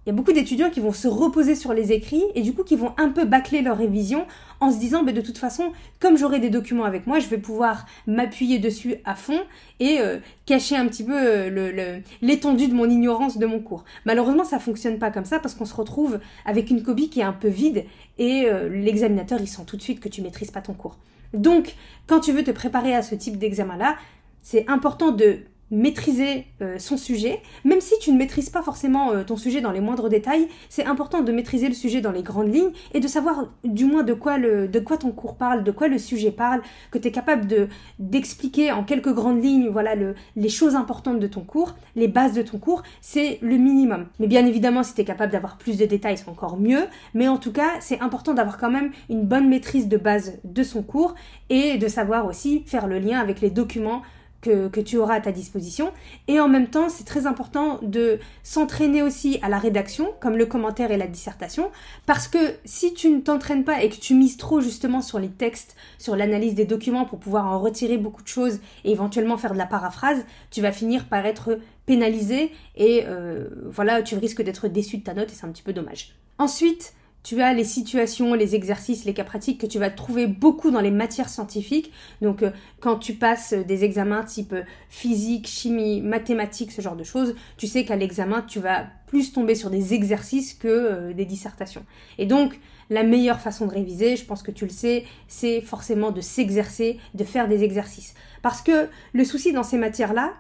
il 0.04 0.10
y 0.10 0.12
a 0.12 0.14
beaucoup 0.14 0.32
d'étudiants 0.32 0.68
qui 0.68 0.80
vont 0.80 0.92
se 0.92 1.08
reposer 1.08 1.54
sur 1.54 1.72
les 1.72 1.92
écrits 1.92 2.24
et 2.34 2.42
du 2.42 2.52
coup 2.52 2.62
qui 2.62 2.76
vont 2.76 2.92
un 2.98 3.08
peu 3.08 3.24
bâcler 3.24 3.62
leur 3.62 3.78
révision 3.78 4.26
en 4.60 4.70
se 4.70 4.78
disant 4.78 5.02
de 5.02 5.20
toute 5.20 5.38
façon 5.38 5.72
comme 5.98 6.18
j'aurai 6.18 6.40
des 6.40 6.50
documents 6.50 6.84
avec 6.84 7.06
moi 7.06 7.20
je 7.20 7.28
vais 7.28 7.38
pouvoir 7.38 7.86
m'appuyer 8.06 8.58
dessus 8.58 8.96
à 9.06 9.14
fond 9.14 9.40
et 9.80 10.00
euh, 10.00 10.18
cacher 10.44 10.76
un 10.76 10.86
petit 10.88 11.04
peu 11.04 11.14
euh, 11.16 12.00
l'étendue 12.20 12.68
de 12.68 12.74
mon 12.74 12.88
ignorance 12.88 13.38
de 13.38 13.46
mon 13.46 13.60
cours. 13.60 13.84
Malheureusement 14.04 14.44
ça 14.44 14.58
fonctionne 14.58 14.98
pas 14.98 15.10
comme 15.10 15.24
ça 15.24 15.38
parce 15.38 15.54
qu'on 15.54 15.64
se 15.64 15.74
retrouve 15.74 16.18
avec 16.44 16.70
une 16.70 16.82
copie 16.82 17.08
qui 17.08 17.20
est 17.20 17.24
un 17.24 17.32
peu 17.32 17.48
vide 17.48 17.84
et 18.18 18.44
euh, 18.46 18.68
l'examinateur 18.68 19.40
il 19.40 19.48
sent 19.48 19.62
tout 19.66 19.78
de 19.78 19.82
suite 19.82 20.00
que 20.00 20.10
tu 20.10 20.20
maîtrises 20.20 20.50
pas 20.50 20.60
ton 20.60 20.74
cours. 20.74 20.98
Donc 21.32 21.74
quand 22.06 22.20
tu 22.20 22.32
veux 22.32 22.44
te 22.44 22.50
préparer 22.50 22.94
à 22.94 23.00
ce 23.00 23.14
type 23.14 23.38
d'examen 23.38 23.78
là 23.78 23.96
c'est 24.42 24.68
important 24.68 25.12
de 25.12 25.38
maîtriser 25.70 26.46
euh, 26.62 26.78
son 26.78 26.96
sujet, 26.96 27.40
même 27.64 27.80
si 27.80 27.94
tu 28.00 28.12
ne 28.12 28.18
maîtrises 28.18 28.50
pas 28.50 28.62
forcément 28.62 29.12
euh, 29.12 29.24
ton 29.24 29.36
sujet 29.36 29.60
dans 29.60 29.72
les 29.72 29.80
moindres 29.80 30.08
détails, 30.08 30.48
c'est 30.68 30.84
important 30.84 31.22
de 31.22 31.32
maîtriser 31.32 31.68
le 31.68 31.74
sujet 31.74 32.00
dans 32.00 32.12
les 32.12 32.22
grandes 32.22 32.54
lignes 32.54 32.70
et 32.92 33.00
de 33.00 33.08
savoir 33.08 33.48
du 33.64 33.84
moins 33.84 34.02
de 34.02 34.14
quoi, 34.14 34.38
le, 34.38 34.68
de 34.68 34.78
quoi 34.78 34.96
ton 34.96 35.10
cours 35.10 35.36
parle, 35.36 35.64
de 35.64 35.70
quoi 35.70 35.88
le 35.88 35.98
sujet 35.98 36.30
parle, 36.30 36.62
que 36.90 36.98
tu 36.98 37.08
es 37.08 37.10
capable 37.10 37.46
de 37.46 37.68
d'expliquer 37.98 38.72
en 38.72 38.84
quelques 38.84 39.12
grandes 39.12 39.42
lignes 39.42 39.68
voilà 39.68 39.94
le, 39.94 40.14
les 40.36 40.48
choses 40.48 40.74
importantes 40.74 41.18
de 41.20 41.26
ton 41.26 41.40
cours, 41.42 41.74
les 41.96 42.08
bases 42.08 42.34
de 42.34 42.42
ton 42.42 42.58
cours, 42.58 42.82
c'est 43.00 43.38
le 43.40 43.56
minimum. 43.56 44.06
Mais 44.20 44.26
bien 44.26 44.46
évidemment, 44.46 44.82
si 44.82 44.94
tu 44.94 45.00
es 45.00 45.04
capable 45.04 45.32
d'avoir 45.32 45.56
plus 45.56 45.78
de 45.78 45.86
détails, 45.86 46.18
c'est 46.18 46.28
encore 46.28 46.58
mieux, 46.58 46.84
mais 47.14 47.28
en 47.28 47.38
tout 47.38 47.52
cas, 47.52 47.70
c'est 47.80 48.00
important 48.00 48.34
d'avoir 48.34 48.58
quand 48.58 48.70
même 48.70 48.90
une 49.08 49.24
bonne 49.24 49.48
maîtrise 49.48 49.88
de 49.88 49.96
base 49.96 50.38
de 50.44 50.62
son 50.62 50.82
cours 50.82 51.14
et 51.48 51.78
de 51.78 51.88
savoir 51.88 52.26
aussi 52.26 52.62
faire 52.66 52.86
le 52.86 52.98
lien 52.98 53.18
avec 53.18 53.40
les 53.40 53.50
documents 53.50 54.02
que, 54.44 54.80
tu 54.80 54.98
auras 54.98 55.14
à 55.14 55.20
ta 55.20 55.32
disposition. 55.32 55.92
Et 56.28 56.38
en 56.38 56.48
même 56.48 56.68
temps, 56.68 56.88
c'est 56.88 57.04
très 57.04 57.26
important 57.26 57.78
de 57.82 58.18
s'entraîner 58.42 59.02
aussi 59.02 59.38
à 59.42 59.48
la 59.48 59.58
rédaction, 59.58 60.12
comme 60.20 60.36
le 60.36 60.46
commentaire 60.46 60.90
et 60.90 60.96
la 60.96 61.06
dissertation, 61.06 61.70
parce 62.06 62.28
que 62.28 62.38
si 62.64 62.92
tu 62.94 63.08
ne 63.08 63.20
t'entraînes 63.20 63.64
pas 63.64 63.82
et 63.82 63.88
que 63.88 63.96
tu 63.96 64.14
mises 64.14 64.36
trop 64.36 64.60
justement 64.60 65.00
sur 65.00 65.18
les 65.18 65.30
textes, 65.30 65.76
sur 65.98 66.16
l'analyse 66.16 66.54
des 66.54 66.66
documents 66.66 67.04
pour 67.04 67.18
pouvoir 67.18 67.46
en 67.46 67.58
retirer 67.58 67.96
beaucoup 67.96 68.22
de 68.22 68.28
choses 68.28 68.60
et 68.84 68.92
éventuellement 68.92 69.38
faire 69.38 69.52
de 69.52 69.58
la 69.58 69.66
paraphrase, 69.66 70.24
tu 70.50 70.60
vas 70.60 70.72
finir 70.72 71.06
par 71.06 71.24
être 71.24 71.58
pénalisé 71.86 72.52
et 72.76 73.04
euh, 73.06 73.48
voilà, 73.66 74.02
tu 74.02 74.16
risques 74.16 74.42
d'être 74.42 74.68
déçu 74.68 74.98
de 74.98 75.04
ta 75.04 75.14
note 75.14 75.30
et 75.30 75.34
c'est 75.34 75.46
un 75.46 75.50
petit 75.50 75.62
peu 75.62 75.72
dommage. 75.72 76.14
Ensuite, 76.38 76.94
tu 77.24 77.40
as 77.40 77.54
les 77.54 77.64
situations, 77.64 78.34
les 78.34 78.54
exercices, 78.54 79.06
les 79.06 79.14
cas 79.14 79.24
pratiques 79.24 79.58
que 79.58 79.66
tu 79.66 79.78
vas 79.78 79.90
trouver 79.90 80.26
beaucoup 80.26 80.70
dans 80.70 80.82
les 80.82 80.90
matières 80.90 81.30
scientifiques. 81.30 81.90
Donc 82.20 82.42
euh, 82.42 82.50
quand 82.80 82.98
tu 82.98 83.14
passes 83.14 83.54
des 83.54 83.82
examens 83.82 84.22
type 84.24 84.52
euh, 84.52 84.62
physique, 84.90 85.48
chimie, 85.48 86.02
mathématiques, 86.02 86.70
ce 86.70 86.82
genre 86.82 86.96
de 86.96 87.02
choses, 87.02 87.34
tu 87.56 87.66
sais 87.66 87.86
qu'à 87.86 87.96
l'examen, 87.96 88.42
tu 88.42 88.60
vas 88.60 88.86
plus 89.06 89.32
tomber 89.32 89.54
sur 89.54 89.70
des 89.70 89.94
exercices 89.94 90.52
que 90.52 90.68
euh, 90.68 91.12
des 91.14 91.24
dissertations. 91.24 91.84
Et 92.18 92.26
donc 92.26 92.60
la 92.90 93.02
meilleure 93.02 93.40
façon 93.40 93.66
de 93.66 93.72
réviser, 93.72 94.16
je 94.16 94.26
pense 94.26 94.42
que 94.42 94.50
tu 94.50 94.66
le 94.66 94.70
sais, 94.70 95.04
c'est 95.26 95.62
forcément 95.62 96.10
de 96.10 96.20
s'exercer, 96.20 96.98
de 97.14 97.24
faire 97.24 97.48
des 97.48 97.64
exercices. 97.64 98.14
Parce 98.42 98.60
que 98.60 98.88
le 99.14 99.24
souci 99.24 99.52
dans 99.52 99.62
ces 99.62 99.78
matières-là, 99.78 100.34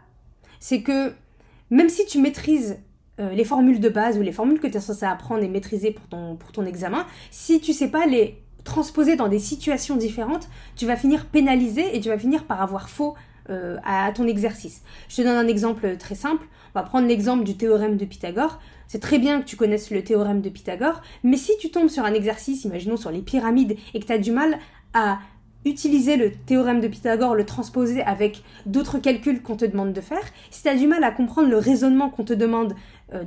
c'est 0.60 0.82
que 0.82 1.14
même 1.70 1.88
si 1.88 2.04
tu 2.04 2.20
maîtrises 2.20 2.76
euh, 3.20 3.32
les 3.32 3.44
formules 3.44 3.80
de 3.80 3.88
base 3.88 4.18
ou 4.18 4.22
les 4.22 4.32
formules 4.32 4.60
que 4.60 4.66
tu 4.66 4.76
es 4.76 4.80
censé 4.80 5.04
apprendre 5.06 5.42
et 5.42 5.48
maîtriser 5.48 5.92
pour 5.92 6.06
ton, 6.08 6.36
pour 6.36 6.52
ton 6.52 6.64
examen, 6.66 7.06
si 7.30 7.60
tu 7.60 7.72
sais 7.72 7.88
pas 7.88 8.06
les 8.06 8.42
transposer 8.64 9.14
dans 9.16 9.28
des 9.28 9.38
situations 9.38 9.96
différentes, 9.96 10.48
tu 10.74 10.86
vas 10.86 10.96
finir 10.96 11.26
pénalisé 11.26 11.96
et 11.96 12.00
tu 12.00 12.08
vas 12.08 12.18
finir 12.18 12.44
par 12.44 12.62
avoir 12.62 12.88
faux 12.88 13.14
euh, 13.50 13.76
à, 13.84 14.10
ton 14.12 14.26
exercice. 14.26 14.82
Je 15.08 15.16
te 15.16 15.22
donne 15.22 15.36
un 15.36 15.46
exemple 15.46 15.96
très 15.98 16.14
simple. 16.14 16.46
On 16.74 16.78
va 16.80 16.82
prendre 16.82 17.06
l'exemple 17.06 17.44
du 17.44 17.56
théorème 17.56 17.98
de 17.98 18.04
Pythagore. 18.06 18.58
C'est 18.88 19.00
très 19.00 19.18
bien 19.18 19.40
que 19.40 19.46
tu 19.46 19.56
connaisses 19.56 19.90
le 19.90 20.02
théorème 20.02 20.40
de 20.40 20.48
Pythagore, 20.48 21.02
mais 21.22 21.36
si 21.36 21.52
tu 21.58 21.70
tombes 21.70 21.88
sur 21.88 22.04
un 22.04 22.14
exercice, 22.14 22.64
imaginons 22.64 22.96
sur 22.96 23.10
les 23.10 23.20
pyramides, 23.20 23.76
et 23.92 24.00
que 24.00 24.06
tu 24.06 24.12
as 24.12 24.18
du 24.18 24.32
mal 24.32 24.58
à 24.94 25.18
utiliser 25.64 26.16
le 26.16 26.30
théorème 26.32 26.80
de 26.80 26.88
Pythagore, 26.88 27.34
le 27.34 27.44
transposer 27.44 28.02
avec 28.02 28.42
d'autres 28.66 28.98
calculs 28.98 29.42
qu'on 29.42 29.56
te 29.56 29.64
demande 29.64 29.92
de 29.92 30.00
faire, 30.00 30.22
si 30.50 30.62
tu 30.62 30.68
as 30.68 30.76
du 30.76 30.86
mal 30.86 31.04
à 31.04 31.10
comprendre 31.10 31.48
le 31.48 31.58
raisonnement 31.58 32.10
qu'on 32.10 32.24
te 32.24 32.34
demande 32.34 32.74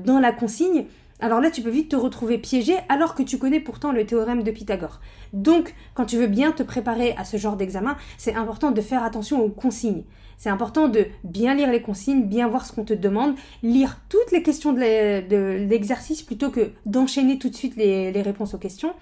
dans 0.03 0.19
la 0.19 0.31
consigne, 0.31 0.85
alors 1.19 1.41
là 1.41 1.49
tu 1.49 1.61
peux 1.61 1.69
vite 1.69 1.89
te 1.89 1.95
retrouver 1.95 2.37
piégé 2.37 2.75
alors 2.89 3.15
que 3.15 3.23
tu 3.23 3.37
connais 3.37 3.59
pourtant 3.59 3.91
le 3.91 4.05
théorème 4.05 4.43
de 4.43 4.51
Pythagore. 4.51 4.99
Donc 5.33 5.73
quand 5.93 6.05
tu 6.05 6.17
veux 6.17 6.27
bien 6.27 6.51
te 6.51 6.63
préparer 6.63 7.15
à 7.17 7.25
ce 7.25 7.37
genre 7.37 7.55
d'examen, 7.55 7.97
c'est 8.17 8.35
important 8.35 8.71
de 8.71 8.81
faire 8.81 9.03
attention 9.03 9.43
aux 9.43 9.49
consignes. 9.49 10.03
C'est 10.37 10.49
important 10.49 10.87
de 10.87 11.07
bien 11.23 11.55
lire 11.55 11.71
les 11.71 11.81
consignes, 11.81 12.27
bien 12.27 12.47
voir 12.47 12.65
ce 12.65 12.71
qu'on 12.71 12.83
te 12.83 12.93
demande, 12.93 13.35
lire 13.63 13.99
toutes 14.09 14.31
les 14.31 14.43
questions 14.43 14.71
de 14.73 15.67
l'exercice 15.67 16.21
plutôt 16.21 16.51
que 16.51 16.71
d'enchaîner 16.85 17.39
tout 17.39 17.49
de 17.49 17.55
suite 17.55 17.75
les 17.75 18.21
réponses 18.21 18.53
aux 18.53 18.59
questions 18.59 18.93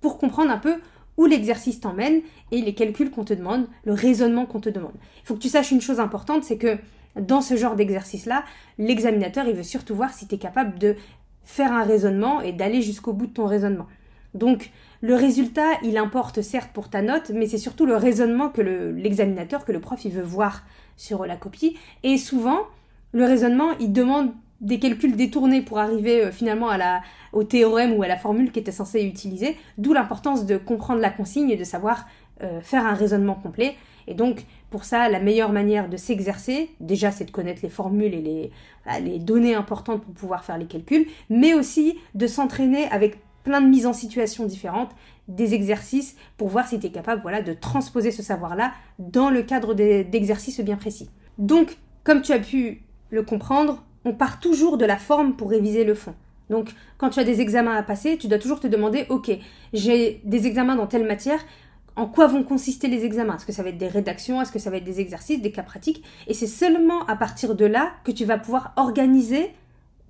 pour 0.00 0.18
comprendre 0.18 0.52
un 0.52 0.58
peu 0.58 0.76
où 1.16 1.26
l'exercice 1.26 1.80
t'emmène 1.80 2.20
et 2.52 2.60
les 2.60 2.74
calculs 2.74 3.10
qu'on 3.10 3.24
te 3.24 3.34
demande, 3.34 3.66
le 3.84 3.92
raisonnement 3.92 4.46
qu'on 4.46 4.60
te 4.60 4.68
demande. 4.68 4.94
Il 5.22 5.26
faut 5.26 5.34
que 5.34 5.40
tu 5.40 5.48
saches 5.48 5.70
une 5.70 5.80
chose 5.80 6.00
importante, 6.00 6.44
c'est 6.44 6.58
que 6.58 6.76
dans 7.20 7.40
ce 7.40 7.56
genre 7.56 7.76
d'exercice-là, 7.76 8.44
l'examinateur, 8.78 9.46
il 9.46 9.54
veut 9.54 9.62
surtout 9.62 9.94
voir 9.94 10.12
si 10.12 10.26
tu 10.26 10.34
es 10.34 10.38
capable 10.38 10.78
de 10.78 10.96
faire 11.44 11.72
un 11.72 11.84
raisonnement 11.84 12.40
et 12.40 12.52
d'aller 12.52 12.82
jusqu'au 12.82 13.12
bout 13.12 13.26
de 13.26 13.32
ton 13.32 13.46
raisonnement. 13.46 13.86
Donc, 14.34 14.70
le 15.00 15.14
résultat, 15.14 15.78
il 15.82 15.96
importe 15.96 16.42
certes 16.42 16.70
pour 16.72 16.88
ta 16.88 17.02
note, 17.02 17.30
mais 17.32 17.46
c'est 17.46 17.58
surtout 17.58 17.86
le 17.86 17.96
raisonnement 17.96 18.48
que 18.48 18.62
l'examinateur, 18.62 19.64
que 19.64 19.72
le 19.72 19.80
prof, 19.80 20.04
il 20.04 20.12
veut 20.12 20.22
voir 20.22 20.64
sur 20.96 21.26
la 21.26 21.36
copie. 21.36 21.76
Et 22.02 22.18
souvent, 22.18 22.60
le 23.12 23.24
raisonnement, 23.24 23.72
il 23.78 23.92
demande 23.92 24.32
des 24.60 24.78
calculs 24.78 25.14
détournés 25.14 25.60
pour 25.62 25.78
arriver 25.78 26.24
euh, 26.24 26.32
finalement 26.32 26.70
au 27.32 27.44
théorème 27.44 27.92
ou 27.92 28.02
à 28.02 28.08
la 28.08 28.16
formule 28.16 28.50
qui 28.50 28.58
était 28.58 28.72
censée 28.72 29.02
utiliser, 29.02 29.56
d'où 29.78 29.92
l'importance 29.92 30.46
de 30.46 30.56
comprendre 30.56 31.00
la 31.00 31.10
consigne 31.10 31.50
et 31.50 31.56
de 31.56 31.64
savoir 31.64 32.06
euh, 32.42 32.60
faire 32.62 32.86
un 32.86 32.94
raisonnement 32.94 33.34
complet. 33.34 33.74
Et 34.06 34.14
donc, 34.14 34.44
pour 34.70 34.84
ça, 34.84 35.08
la 35.08 35.20
meilleure 35.20 35.52
manière 35.52 35.88
de 35.88 35.96
s'exercer, 35.96 36.70
déjà, 36.80 37.10
c'est 37.10 37.24
de 37.24 37.30
connaître 37.30 37.60
les 37.62 37.68
formules 37.68 38.14
et 38.14 38.20
les, 38.20 38.50
les 39.00 39.18
données 39.18 39.54
importantes 39.54 40.02
pour 40.02 40.14
pouvoir 40.14 40.44
faire 40.44 40.58
les 40.58 40.66
calculs, 40.66 41.06
mais 41.30 41.54
aussi 41.54 41.98
de 42.14 42.26
s'entraîner 42.26 42.86
avec 42.88 43.18
plein 43.44 43.60
de 43.60 43.68
mises 43.68 43.86
en 43.86 43.92
situation 43.92 44.46
différentes, 44.46 44.90
des 45.28 45.54
exercices 45.54 46.16
pour 46.36 46.48
voir 46.48 46.66
si 46.66 46.80
tu 46.80 46.86
es 46.86 46.90
capable 46.90 47.22
voilà, 47.22 47.42
de 47.42 47.52
transposer 47.52 48.10
ce 48.10 48.22
savoir-là 48.22 48.72
dans 48.98 49.30
le 49.30 49.42
cadre 49.42 49.74
d'exercices 49.74 50.60
bien 50.60 50.76
précis. 50.76 51.08
Donc, 51.38 51.76
comme 52.02 52.22
tu 52.22 52.32
as 52.32 52.38
pu 52.38 52.82
le 53.10 53.22
comprendre, 53.22 53.84
on 54.04 54.12
part 54.12 54.40
toujours 54.40 54.76
de 54.76 54.84
la 54.84 54.96
forme 54.96 55.36
pour 55.36 55.50
réviser 55.50 55.84
le 55.84 55.94
fond. 55.94 56.14
Donc, 56.50 56.70
quand 56.98 57.10
tu 57.10 57.20
as 57.20 57.24
des 57.24 57.40
examens 57.40 57.74
à 57.74 57.82
passer, 57.82 58.18
tu 58.18 58.28
dois 58.28 58.38
toujours 58.38 58.60
te 58.60 58.66
demander, 58.66 59.06
ok, 59.08 59.30
j'ai 59.72 60.20
des 60.24 60.46
examens 60.46 60.76
dans 60.76 60.86
telle 60.86 61.06
matière, 61.06 61.40
en 61.96 62.06
quoi 62.06 62.26
vont 62.26 62.42
consister 62.42 62.88
les 62.88 63.04
examens 63.04 63.36
Est-ce 63.36 63.46
que 63.46 63.52
ça 63.52 63.62
va 63.62 63.68
être 63.68 63.78
des 63.78 63.88
rédactions 63.88 64.42
Est-ce 64.42 64.52
que 64.52 64.58
ça 64.58 64.70
va 64.70 64.78
être 64.78 64.84
des 64.84 65.00
exercices, 65.00 65.40
des 65.40 65.52
cas 65.52 65.62
pratiques 65.62 66.02
Et 66.26 66.34
c'est 66.34 66.46
seulement 66.46 67.06
à 67.06 67.16
partir 67.16 67.54
de 67.54 67.64
là 67.64 67.92
que 68.04 68.12
tu 68.12 68.24
vas 68.24 68.38
pouvoir 68.38 68.72
organiser 68.76 69.52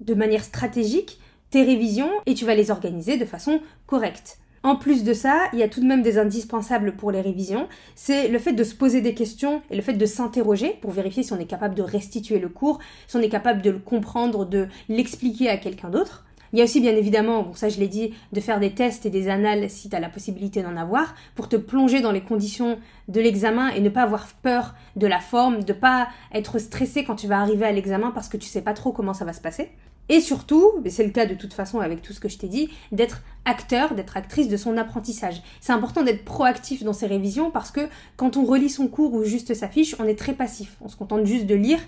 de 0.01 0.15
manière 0.15 0.43
stratégique 0.43 1.19
tes 1.51 1.63
révisions 1.63 2.11
et 2.27 2.35
tu 2.35 2.45
vas 2.45 2.55
les 2.55 2.71
organiser 2.71 3.17
de 3.17 3.25
façon 3.25 3.61
correcte. 3.87 4.39
En 4.63 4.77
plus 4.77 5.05
de 5.05 5.13
ça, 5.13 5.43
il 5.53 5.59
y 5.59 5.63
a 5.63 5.69
tout 5.69 5.81
de 5.81 5.87
même 5.87 6.01
des 6.01 6.17
indispensables 6.17 6.97
pour 6.97 7.11
les 7.11 7.21
révisions. 7.21 7.69
C'est 7.95 8.29
le 8.29 8.39
fait 8.39 8.55
de 8.55 8.65
se 8.65 8.75
poser 8.75 9.03
des 9.03 9.13
questions 9.13 9.61
et 9.71 9.77
le 9.77 9.83
fait 9.83 9.93
de 9.93 10.07
s'interroger 10.07 10.79
pour 10.81 10.91
vérifier 10.91 11.23
si 11.23 11.35
on 11.35 11.39
est 11.39 11.45
capable 11.45 11.75
de 11.75 11.83
restituer 11.83 12.39
le 12.39 12.49
cours, 12.49 12.79
si 13.07 13.17
on 13.17 13.21
est 13.21 13.29
capable 13.29 13.61
de 13.61 13.71
le 13.71 13.79
comprendre, 13.79 14.47
de 14.47 14.69
l'expliquer 14.89 15.51
à 15.51 15.59
quelqu'un 15.59 15.91
d'autre. 15.91 16.25
Il 16.53 16.59
y 16.59 16.63
a 16.63 16.65
aussi 16.65 16.81
bien 16.81 16.95
évidemment, 16.97 17.43
bon 17.43 17.55
ça 17.55 17.69
je 17.69 17.79
l'ai 17.79 17.89
dit, 17.89 18.15
de 18.33 18.41
faire 18.41 18.61
des 18.61 18.73
tests 18.73 19.07
et 19.07 19.11
des 19.11 19.29
annales 19.29 19.69
si 19.71 19.89
tu 19.89 19.97
as 19.97 20.01
la 20.01 20.09
possibilité 20.09 20.63
d'en 20.63 20.77
avoir, 20.77 21.15
pour 21.35 21.49
te 21.49 21.57
plonger 21.57 22.01
dans 22.01 22.13
les 22.13 22.21
conditions 22.21 22.79
de 23.09 23.21
l'examen 23.21 23.69
et 23.69 23.81
ne 23.81 23.89
pas 23.89 24.03
avoir 24.03 24.29
peur 24.43 24.75
de 24.97 25.07
la 25.07 25.21
forme, 25.21 25.65
de 25.65 25.73
pas 25.73 26.09
être 26.33 26.59
stressé 26.59 27.05
quand 27.05 27.17
tu 27.17 27.27
vas 27.27 27.41
arriver 27.41 27.67
à 27.67 27.73
l'examen 27.73 28.11
parce 28.11 28.29
que 28.29 28.37
tu 28.37 28.49
sais 28.49 28.63
pas 28.63 28.75
trop 28.75 28.93
comment 28.93 29.15
ça 29.15 29.25
va 29.25 29.33
se 29.33 29.41
passer. 29.41 29.71
Et 30.11 30.21
surtout, 30.21 30.73
mais 30.83 30.91
c'est 30.91 31.05
le 31.05 31.11
cas 31.11 31.25
de 31.25 31.35
toute 31.35 31.55
façon 31.55 31.81
avec 31.81 32.03
tout 32.03 32.13
ce 32.13 32.21
que 32.21 32.29
je 32.29 32.37
t'ai 32.37 32.49
dit, 32.49 32.69
d'être 32.93 33.23
acteur, 33.47 33.95
d'être 33.95 34.17
actrice 34.17 34.49
de 34.49 34.57
son 34.57 34.77
apprentissage. 34.77 35.43
C'est 35.61 35.73
important 35.73 36.03
d'être 36.03 36.25
proactif 36.25 36.85
dans 36.85 36.93
ses 36.93 37.07
révisions 37.07 37.51
parce 37.51 37.71
que 37.71 37.89
quand 38.17 38.37
on 38.37 38.45
relit 38.45 38.69
son 38.69 38.89
cours 38.89 39.15
ou 39.15 39.25
juste 39.25 39.55
sa 39.55 39.69
fiche, 39.69 39.97
on 39.99 40.05
est 40.05 40.19
très 40.19 40.35
passif. 40.35 40.77
On 40.83 40.89
se 40.89 40.97
contente 40.97 41.25
juste 41.25 41.47
de 41.47 41.55
lire 41.55 41.81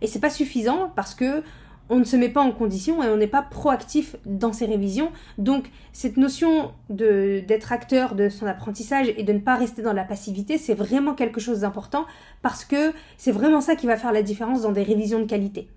et 0.00 0.06
c'est 0.06 0.20
pas 0.20 0.30
suffisant 0.30 0.92
parce 0.94 1.14
que 1.16 1.42
on 1.90 1.98
ne 1.98 2.04
se 2.04 2.16
met 2.16 2.28
pas 2.28 2.40
en 2.40 2.52
condition 2.52 3.02
et 3.02 3.08
on 3.08 3.16
n'est 3.16 3.26
pas 3.26 3.42
proactif 3.42 4.16
dans 4.24 4.52
ses 4.52 4.66
révisions. 4.66 5.10
Donc 5.38 5.70
cette 5.92 6.16
notion 6.16 6.72
d'être 6.88 7.72
acteur 7.72 8.14
de 8.14 8.28
son 8.28 8.46
apprentissage 8.46 9.12
et 9.16 9.22
de 9.22 9.32
ne 9.32 9.38
pas 9.38 9.56
rester 9.56 9.82
dans 9.82 9.92
la 9.92 10.04
passivité, 10.04 10.58
c'est 10.58 10.74
vraiment 10.74 11.14
quelque 11.14 11.40
chose 11.40 11.60
d'important 11.60 12.06
parce 12.42 12.64
que 12.64 12.92
c'est 13.18 13.32
vraiment 13.32 13.60
ça 13.60 13.76
qui 13.76 13.86
va 13.86 13.96
faire 13.96 14.12
la 14.12 14.22
différence 14.22 14.62
dans 14.62 14.72
des 14.72 14.82
révisions 14.82 15.20
de 15.20 15.26
qualité. 15.26 15.68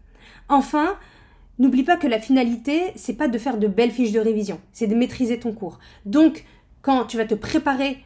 Enfin, 0.50 0.98
N'oublie 1.60 1.84
pas 1.84 1.98
que 1.98 2.06
la 2.06 2.20
finalité, 2.20 2.92
c'est 2.96 3.16
pas 3.16 3.28
de 3.28 3.38
faire 3.40 3.58
de 3.58 3.66
belles 3.66 3.90
fiches 3.90 4.12
de 4.12 4.20
révision, 4.20 4.60
c'est 4.74 4.86
de 4.86 4.94
maîtriser 4.94 5.40
ton 5.40 5.54
cours. 5.54 5.80
Donc, 6.06 6.46
quand 6.84 7.06
tu 7.06 7.18
vas 7.18 7.26
te 7.26 7.34
préparer 7.34 7.98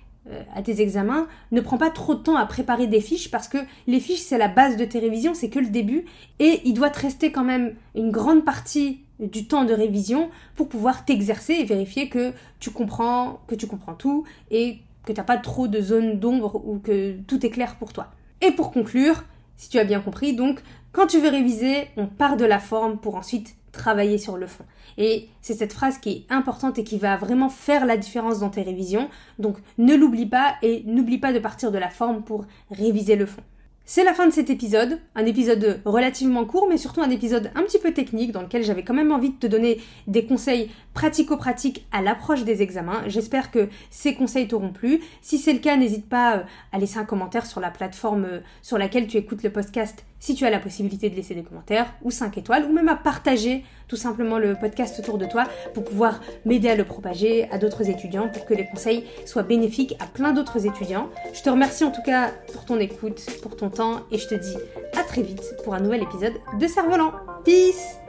à 0.54 0.62
tes 0.62 0.82
examens, 0.82 1.28
ne 1.52 1.62
prends 1.62 1.78
pas 1.78 1.90
trop 1.90 2.14
de 2.14 2.22
temps 2.22 2.36
à 2.36 2.46
préparer 2.46 2.88
des 2.88 3.02
fiches 3.02 3.32
parce 3.32 3.48
que 3.48 3.58
les 3.88 4.00
fiches, 4.00 4.20
c'est 4.20 4.38
la 4.38 4.48
base 4.48 4.78
de 4.78 4.86
tes 4.86 5.00
révisions, 5.00 5.34
c'est 5.34 5.50
que 5.50 5.60
le 5.60 5.68
début 5.68 6.06
et 6.40 6.62
il 6.64 6.74
doit 6.74 6.90
te 6.90 7.00
rester 7.00 7.32
quand 7.32 7.44
même 7.44 7.76
une 7.96 8.12
grande 8.12 8.46
partie 8.46 9.00
du 9.20 9.48
temps 9.48 9.66
de 9.66 9.74
révision 9.74 10.30
pour 10.56 10.70
pouvoir 10.70 11.06
t'exercer 11.06 11.54
et 11.54 11.64
vérifier 11.64 12.10
que 12.10 12.34
tu 12.60 12.72
comprends, 12.72 13.42
que 13.48 13.56
tu 13.56 13.68
comprends 13.68 13.94
tout 13.94 14.24
et 14.50 14.80
que 15.06 15.12
tu 15.12 15.18
n'as 15.18 15.26
pas 15.26 15.38
trop 15.38 15.68
de 15.68 15.82
zones 15.82 16.20
d'ombre 16.20 16.62
ou 16.66 16.80
que 16.80 17.18
tout 17.28 17.46
est 17.46 17.50
clair 17.50 17.76
pour 17.78 17.94
toi. 17.94 18.12
Et 18.42 18.52
pour 18.52 18.72
conclure, 18.72 19.24
si 19.58 19.70
tu 19.70 19.80
as 19.80 19.84
bien 19.84 20.02
compris, 20.02 20.36
donc 20.36 20.62
quand 20.92 21.08
tu 21.08 21.20
veux 21.20 21.30
réviser, 21.30 21.88
on 21.98 22.08
part 22.08 22.38
de 22.38 22.46
la 22.46 22.60
forme 22.60 22.98
pour 22.98 23.16
ensuite 23.16 23.56
travailler 23.72 24.18
sur 24.18 24.38
le 24.38 24.48
fond. 24.48 24.66
Et 24.98 25.30
c'est 25.42 25.54
cette 25.54 25.74
phrase 25.74 25.98
qui 25.98 26.10
est 26.10 26.34
importante 26.34 26.80
et 26.80 26.84
qui 26.84 26.98
va 26.98 27.18
vraiment 27.18 27.50
faire 27.50 27.86
la 27.86 27.98
différence 27.98 28.40
dans 28.40 28.50
tes 28.50 28.62
révisions. 28.62 29.10
Donc 29.40 29.58
ne 29.78 29.96
l'oublie 29.96 30.26
pas 30.26 30.56
et 30.62 30.84
n'oublie 30.86 31.18
pas 31.18 31.34
de 31.34 31.40
partir 31.40 31.72
de 31.72 31.78
la 31.78 31.90
forme 31.90 32.24
pour 32.24 32.46
réviser 32.70 33.16
le 33.16 33.26
fond. 33.26 33.42
C'est 33.84 34.04
la 34.04 34.14
fin 34.14 34.28
de 34.28 34.32
cet 34.32 34.50
épisode, 34.50 35.00
un 35.16 35.26
épisode 35.26 35.82
relativement 35.84 36.46
court, 36.46 36.68
mais 36.70 36.78
surtout 36.78 37.02
un 37.02 37.10
épisode 37.10 37.52
un 37.56 37.64
petit 37.64 37.80
peu 37.80 37.92
technique 37.92 38.32
dans 38.32 38.42
lequel 38.42 38.64
j'avais 38.64 38.84
quand 38.84 38.94
même 38.94 39.12
envie 39.12 39.32
de 39.32 39.36
te 39.36 39.48
donner 39.48 39.82
des 40.08 40.26
conseils 40.26 40.72
pratico-pratiques 40.94 41.86
à 41.92 42.02
l'approche 42.02 42.46
des 42.46 42.62
examens. 42.62 43.02
J'espère 43.08 43.52
que 43.52 43.68
ces 43.90 44.14
conseils 44.16 44.48
t'auront 44.48 44.72
plu. 44.72 45.02
Si 45.22 45.40
c'est 45.40 45.52
le 45.52 45.60
cas, 45.60 45.76
n'hésite 45.76 46.08
pas 46.08 46.38
euh, 46.38 46.44
à 46.72 46.78
laisser 46.78 47.00
un 47.00 47.06
commentaire 47.06 47.46
sur 47.46 47.60
la 47.60 47.72
plateforme 47.72 48.26
euh, 48.26 48.40
sur 48.62 48.78
laquelle 48.78 49.08
tu 49.08 49.18
écoutes 49.18 49.44
le 49.44 49.52
podcast 49.52 50.06
si 50.22 50.36
tu 50.36 50.46
as 50.46 50.50
la 50.50 50.60
possibilité 50.60 51.10
de 51.10 51.16
laisser 51.16 51.36
des 51.36 51.44
commentaires 51.44 51.94
ou 52.02 52.12
5 52.12 52.38
étoiles 52.38 52.66
ou 52.66 52.72
même 52.72 52.88
à 52.88 52.96
partager 52.96 53.66
tout 53.90 53.98
simplement 53.98 54.38
le 54.38 54.56
podcast 54.56 54.98
autour 55.00 55.18
de 55.18 55.26
toi 55.26 55.44
pour 55.74 55.84
pouvoir 55.84 56.22
m'aider 56.46 56.70
à 56.70 56.76
le 56.76 56.86
propager 56.86 57.50
à 57.52 57.58
d'autres 57.58 57.90
étudiants 57.90 58.30
pour 58.30 58.46
que 58.46 58.54
les 58.54 58.66
conseils 58.66 59.04
soient 59.26 59.44
bénéfiques 59.44 59.96
à 60.00 60.06
plein 60.06 60.32
d'autres 60.32 60.66
étudiants. 60.66 61.10
Je 61.34 61.42
te 61.42 61.50
remercie 61.50 61.84
en 61.84 61.92
tout 61.92 62.04
cas 62.04 62.32
pour 62.54 62.64
ton 62.64 62.80
écoute, 62.80 63.26
pour 63.42 63.58
ton 63.58 63.70
temps 63.70 64.02
et 64.12 64.18
je 64.18 64.28
te 64.28 64.36
dis 64.36 64.56
à 64.98 65.04
très 65.04 65.24
vite 65.24 65.44
pour 65.66 65.74
un 65.74 65.82
nouvel 65.82 66.04
épisode 66.04 66.34
de 66.58 66.68
Cerf-Volant. 66.68 67.12
Peace 67.44 68.01